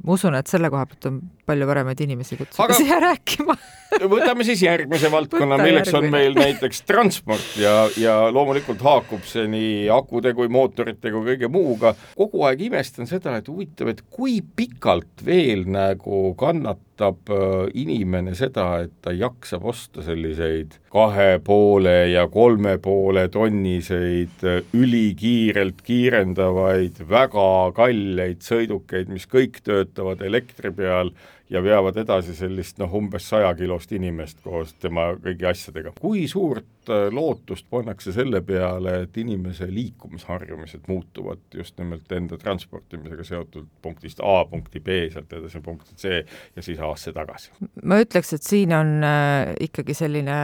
[0.03, 3.55] ma usun, et selle koha pealt on palju paremaid inimesi kutsuda Aga- siia rääkima
[4.13, 6.17] võtame siis järgmise valdkonna, milleks on järgmine.
[6.17, 11.93] meil näiteks transport ja, ja loomulikult haakub see nii akude kui mootorite kui kõige muuga.
[12.15, 18.67] kogu aeg imestan seda, et huvitav, et kui pikalt veel nagu kannatab äh, inimene seda,
[18.85, 27.49] et ta jaksab osta selliseid kahe poole ja kolme poole tonniseid äh, ülikiirelt kiirendavaid, väga
[27.77, 31.13] kalleid sõidukeid, mis kõik töötavad elektri peal
[31.51, 35.93] ja veavad edasi sellist noh, umbes sajakilost inimest koos tema kõigi asjadega.
[35.99, 43.27] kui suurt äh, lootust pannakse selle peale, et inimese liikumisharjumused muutuvad just nimelt enda transportimisega
[43.27, 46.21] seotud punktist A punkti B, sealt edasi punkti C
[46.55, 47.51] ja siis A-sse tagasi?
[47.83, 50.41] ma ütleks, et siin on äh, ikkagi selline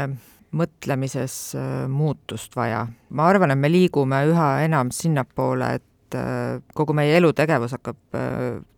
[0.57, 2.87] mõtlemises äh, muutust vaja.
[3.09, 5.83] ma arvan, et me liigume üha enam sinnapoole, et
[6.71, 7.97] kogu meie elutegevus hakkab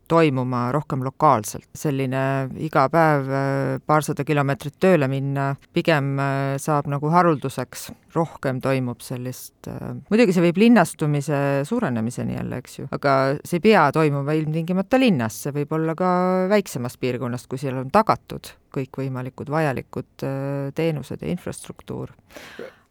[0.10, 1.68] toimuma rohkem lokaalselt.
[1.78, 2.22] selline
[2.66, 9.56] iga päev äh, paarsada kilomeetrit tööle minna pigem äh, saab nagu harulduseks, rohkem toimub sellist,
[9.70, 15.02] äh, muidugi see viib linnastumise suurenemiseni jälle, eks ju, aga see ei pea toimuma ilmtingimata
[15.02, 16.10] linnas, see võib olla ka
[16.52, 20.28] väiksemast piirkonnast, kui seal on tagatud kõikvõimalikud vajalikud
[20.78, 22.12] teenused ja infrastruktuur.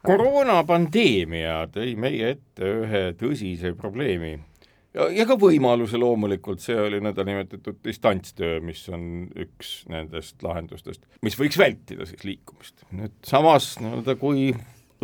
[0.03, 4.37] koroonapandeemia tõi meie ette ühe tõsise probleemi
[4.93, 11.59] ja, ka võimaluse loomulikult, see oli nõndanimetatud distantstöö, mis on üks nendest lahendustest, mis võiks
[11.59, 12.83] vältida siis liikumist.
[12.95, 14.51] nüüd samas nii-öelda kui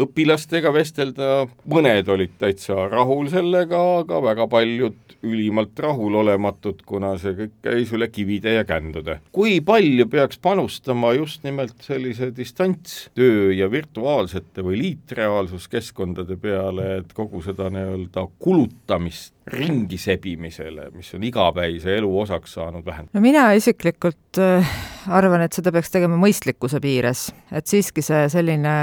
[0.02, 7.54] õpilastega vestelda, mõned olid täitsa rahul sellega, aga väga paljud ülimalt rahulolematud, kuna see kõik
[7.66, 9.20] käis üle kivide ja kändude.
[9.32, 17.42] kui palju peaks panustama just nimelt sellise distantstöö ja virtuaalsete või liitreaalsuskeskkondade peale, et kogu
[17.46, 23.14] seda nii-öelda kulutamist ringi sebimisele, mis on igapäise elu osaks saanud, vähendada?
[23.14, 24.76] no mina isiklikult äh,
[25.14, 28.76] arvan, et seda peaks tegema mõistlikkuse piires, et siiski see selline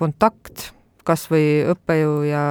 [0.00, 0.70] kontakt
[1.08, 2.42] kas või õppejõu ja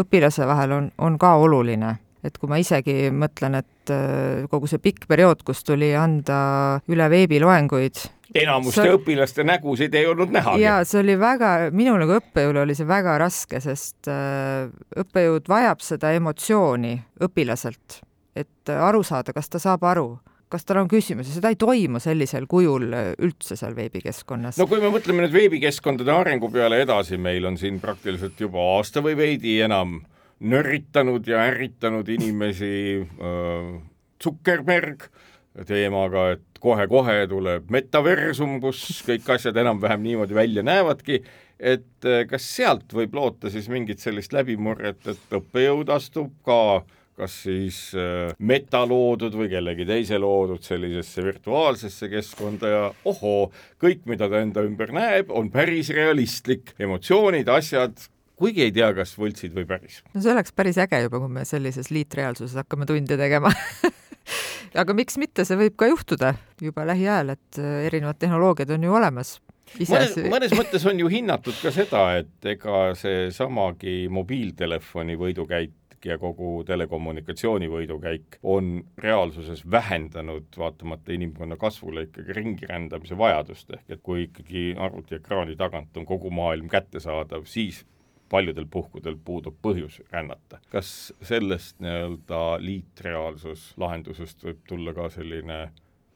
[0.00, 4.80] õpilase vahel on, on ka oluline et kui ma isegi mõtlen, et äh, kogu see
[4.82, 8.00] pikk periood, kus tuli anda üle veebiloenguid,
[8.34, 10.62] enamuste See- õpilaste nägusid ei olnud nähagi.
[10.64, 14.70] jaa, see oli väga, minule kui õppejõule oli see väga raske, sest äh,
[15.04, 16.94] õppejõud vajab seda emotsiooni
[17.26, 18.00] õpilaselt,
[18.36, 20.08] et aru saada, kas ta saab aru,
[20.48, 24.80] kas tal on küsimusi, seda ei toimu sellisel kujul äh, üldse seal veebikeskkonnas no kui
[24.80, 29.60] me mõtleme nüüd veebikeskkondade arengu peale edasi, meil on siin praktiliselt juba aasta või veidi
[29.66, 30.00] enam
[30.44, 33.68] nörritanud ja ärritanud inimesi äh,
[34.22, 35.08] Zuckerberg
[35.68, 41.20] teemaga, et kohe-kohe tuleb metaversum, kus kõik asjad enam-vähem niimoodi välja näevadki,
[41.60, 46.82] et äh, kas sealt võib loota siis mingit sellist läbimurret, et õppejõud astub ka
[47.14, 54.02] kas siis äh, meta loodud või kellegi teise loodud sellisesse virtuaalsesse keskkonda ja ohoo, kõik,
[54.10, 59.54] mida ta enda ümber näeb, on päris realistlik, emotsioonid, asjad, kuigi ei tea, kas võltsid
[59.54, 60.02] või päris.
[60.10, 63.54] no see oleks päris äge juba, kui me sellises liitreaalsuses hakkame tunde tegema
[64.82, 68.96] aga miks mitte, see võib ka juhtuda juba lähiajal, et äh, erinevad tehnoloogiad on ju
[69.00, 69.36] olemas.
[69.78, 76.64] mõnes, mõnes mõttes on ju hinnatud ka seda, et ega seesamagi mobiiltelefoni võidukäik ja kogu
[76.68, 84.74] telekommunikatsiooni võidukäik on reaalsuses vähendanud vaatamata inimkonna kasvule ikkagi ringirändamise vajadust, ehk et kui ikkagi
[84.76, 87.84] arvutiekraani tagant on kogu maailm kättesaadav, siis
[88.28, 90.60] paljudel puhkudel puudub põhjus rännata.
[90.70, 95.60] kas sellest nii-öelda liitreaalsuslahendusest võib tulla ka selline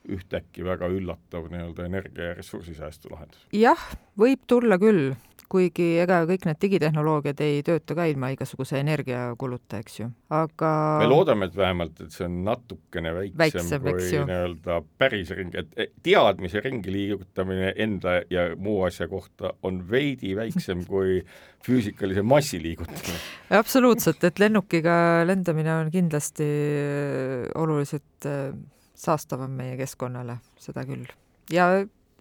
[0.08, 3.46] ühtäkki väga üllatav nii-öelda energia ja ressursisäästu lahendus?
[3.52, 5.14] jah, võib tulla küll,
[5.48, 11.08] kuigi ega kõik need digitehnoloogiad ei tööta ka ilma igasuguse energiakuluta, eks ju, aga me
[11.08, 15.94] loodame, et vähemalt, et see on natukene väiksem, Väiksem, kui nii-öelda päris ring, et et
[16.04, 21.22] teadmise ringi liigutamine enda ja muu asja kohta on veidi väiksem kui
[21.64, 23.20] füüsikalise massi liigutamine.
[23.58, 28.52] absoluutselt, et lennukiga lendamine on kindlasti äh, oluliselt äh,
[28.98, 31.06] saastavam meie keskkonnale, seda küll.
[31.52, 31.70] ja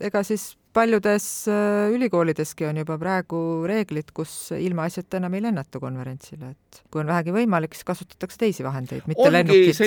[0.02, 6.52] ega siis paljudes äh, ülikoolideski on juba praegu reeglid, kus ilmaasjata enam ei lennata konverentsile,
[6.54, 9.82] et kui on vähegi võimalik, siis kasutatakse teisi vahendeid, mitte lennukit.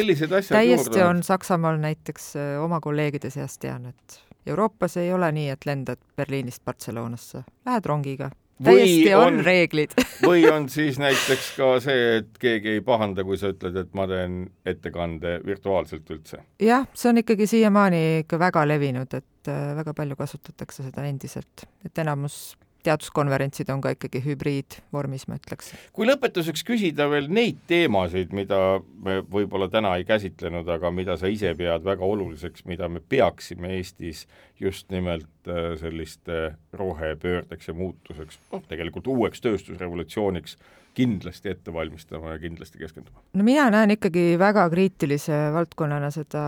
[0.49, 1.07] täiesti juurde.
[1.07, 4.21] on Saksamaal näiteks äh, oma kolleegide seas tean, et
[4.51, 8.31] Euroopas ei ole nii, et lendad Berliinist Barcelonasse, lähed rongiga.
[8.65, 9.95] Täiesti on, on- on reeglid
[10.29, 14.07] või on siis näiteks ka see, et keegi ei pahanda, kui sa ütled, et ma
[14.11, 16.43] teen ettekande virtuaalselt üldse.
[16.61, 21.65] jah, see on ikkagi siiamaani ikka väga levinud, et äh, väga palju kasutatakse seda endiselt,
[21.85, 22.57] et enamus
[22.87, 25.73] teaduskonverentsid on ka ikkagi hübriidvormis, ma ütleks.
[25.97, 31.31] kui lõpetuseks küsida veel neid teemasid, mida me võib-olla täna ei käsitlenud, aga mida sa
[31.31, 34.27] ise pead väga oluliseks, mida me peaksime Eestis
[34.61, 40.59] just nimelt äh, selliste rohepöördeks ja muutuseks, noh tegelikult uueks tööstusrevolutsiooniks
[40.95, 43.23] kindlasti ette valmistama ja kindlasti keskenduma?
[43.35, 46.43] no mina näen ikkagi väga kriitilise valdkonnana seda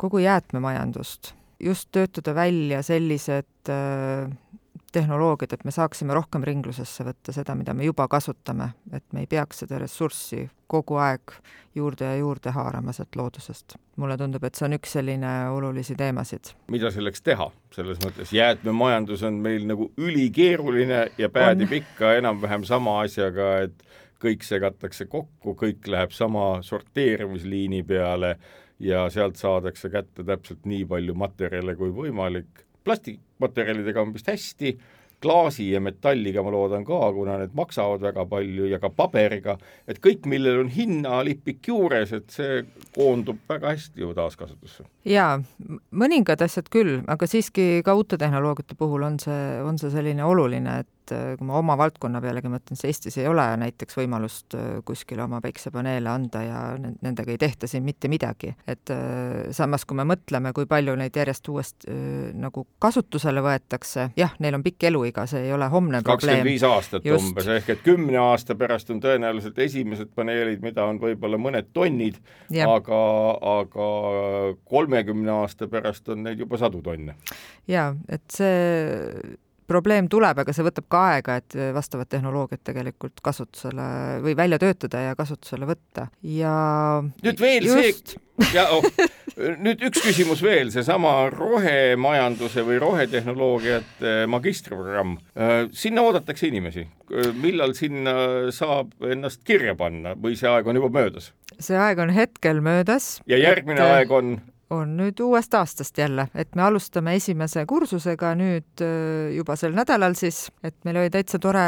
[0.00, 4.30] kogu jäätmemajandust, just töötada välja sellised äh,
[4.92, 9.28] tehnoloogiad, et me saaksime rohkem ringlusesse võtta seda, mida me juba kasutame, et me ei
[9.30, 11.34] peaks seda ressurssi kogu aeg
[11.74, 13.76] juurde ja juurde haarama sealt loodusest.
[13.96, 16.52] mulle tundub, et see on üks selline olulisi teemasid.
[16.70, 17.50] mida selleks teha?
[17.74, 21.76] selles mõttes jäätmemajandus on meil nagu ülikeeruline ja päädib on.
[21.82, 23.84] ikka enam-vähem sama asjaga, et
[24.22, 28.36] kõik segatakse kokku, kõik läheb sama sorteerimisliini peale
[28.78, 34.76] ja sealt saadakse kätte täpselt nii palju materjale kui võimalik plastikmaterjalidega on vist hästi,
[35.22, 39.56] klaasi ja metalliga ma loodan ka, kuna need maksavad väga palju ja ka paberiga,
[39.88, 42.62] et kõik, millel on hinnalipik juures, et see
[42.96, 44.86] koondub väga hästi ju taaskasutusse.
[45.08, 45.36] jaa,
[45.90, 50.80] mõningad asjad küll, aga siiski ka uute tehnoloogiate puhul on see, on see selline oluline,
[50.82, 54.54] et et äh, kui ma oma valdkonna pealegi mõtlen, siis Eestis ei ole näiteks võimalust
[54.58, 58.52] äh, kuskile oma päiksepaneele anda ja nendega ei tehta siin mitte midagi.
[58.66, 61.96] et äh, samas, kui me mõtleme, kui palju neid järjest uuesti
[62.38, 66.12] nagu kasutusele võetakse, jah, neil on pikk eluiga, see ei ole homne probleem.
[66.12, 67.26] kakskümmend viis aastat Just.
[67.26, 72.18] umbes, ehk et kümne aasta pärast on tõenäoliselt esimesed paneelid, mida on võib-olla mõned tonnid,
[72.66, 73.02] aga,
[73.58, 73.88] aga
[74.68, 77.16] kolmekümne aasta pärast on neid juba sadu tonne.
[77.68, 79.40] jaa, et see
[79.72, 83.88] probleem tuleb, aga see võtab ka aega, et vastavat tehnoloogiat tegelikult kasutusele
[84.24, 86.54] või välja töötada ja kasutusele võtta ja
[87.02, 88.14] nüüd veel just...
[88.14, 88.22] see,
[88.56, 88.84] ja oh,
[89.62, 96.86] nüüd üks küsimus veel, seesama rohemajanduse või rohetehnoloogiate magistriprogramm, äh, sinna oodatakse inimesi,
[97.40, 98.14] millal sinna
[98.54, 101.32] saab ennast kirja panna või see aeg on juba möödas?
[101.62, 103.18] see aeg on hetkel möödas.
[103.28, 103.98] ja järgmine et...
[103.98, 104.34] aeg on?
[104.72, 110.16] On nüüd uuest aastast jälle, et me alustame esimese kursusega nüüd äh, juba sel nädalal
[110.18, 111.64] siis, et meil oli täitsa tore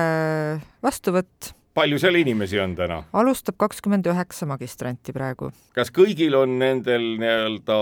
[0.82, 1.52] vastuvõtt.
[1.74, 3.02] palju seal inimesi on täna?
[3.12, 5.52] alustab kakskümmend üheksa magistranti praegu.
[5.76, 7.80] kas kõigil on nendel nii-öelda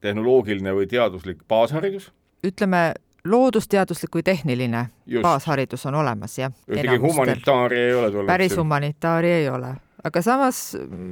[0.00, 2.10] tehnoloogiline või teaduslik baasharidus?
[2.44, 2.92] ütleme,
[3.24, 5.22] loodusteaduslik või tehniline Just.
[5.24, 6.52] baasharidus on olemas, jah.
[6.68, 8.32] ühtegi humanitaari ei ole tulnud?
[8.32, 10.60] päris humanitaari ei ole aga samas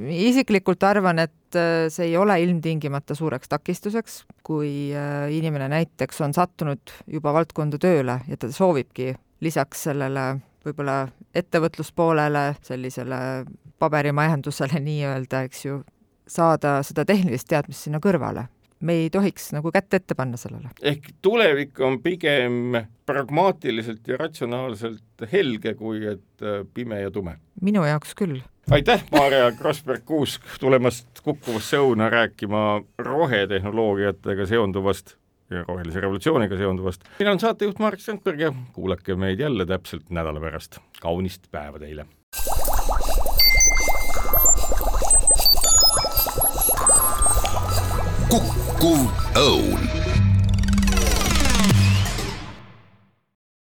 [0.09, 6.35] isiklikult arvan, et äh, see ei ole ilmtingimata suureks takistuseks, kui äh, inimene näiteks on
[6.35, 9.13] sattunud juba valdkonda tööle ja ta soovibki
[9.45, 10.27] lisaks sellele
[10.65, 11.01] võib-olla
[11.37, 13.19] ettevõtluspoolele, sellisele
[13.79, 15.81] paberimajandusele nii-öelda, eks ju,
[16.29, 20.71] saada seda tehnilist teadmist sinna kõrvale me ei tohiks nagu kätt ette panna sellele.
[20.81, 27.37] ehk tulevik on pigem pragmaatiliselt ja ratsionaalselt helge, kui et äh, pime ja tume?
[27.61, 28.39] minu jaoks küll
[28.71, 35.15] aitäh, Maarja Krossberg-Kuusk tulemast kukkuvasse õuna rääkima rohetehnoloogiatega seonduvast
[35.49, 37.01] ja rohelise revolutsiooniga seonduvast.
[37.19, 40.77] mina olen saatejuht Marek Strandberg ja kuulake meid jälle täpselt nädala pärast.
[41.01, 42.05] kaunist päeva teile!
[48.29, 49.98] kukkuv õun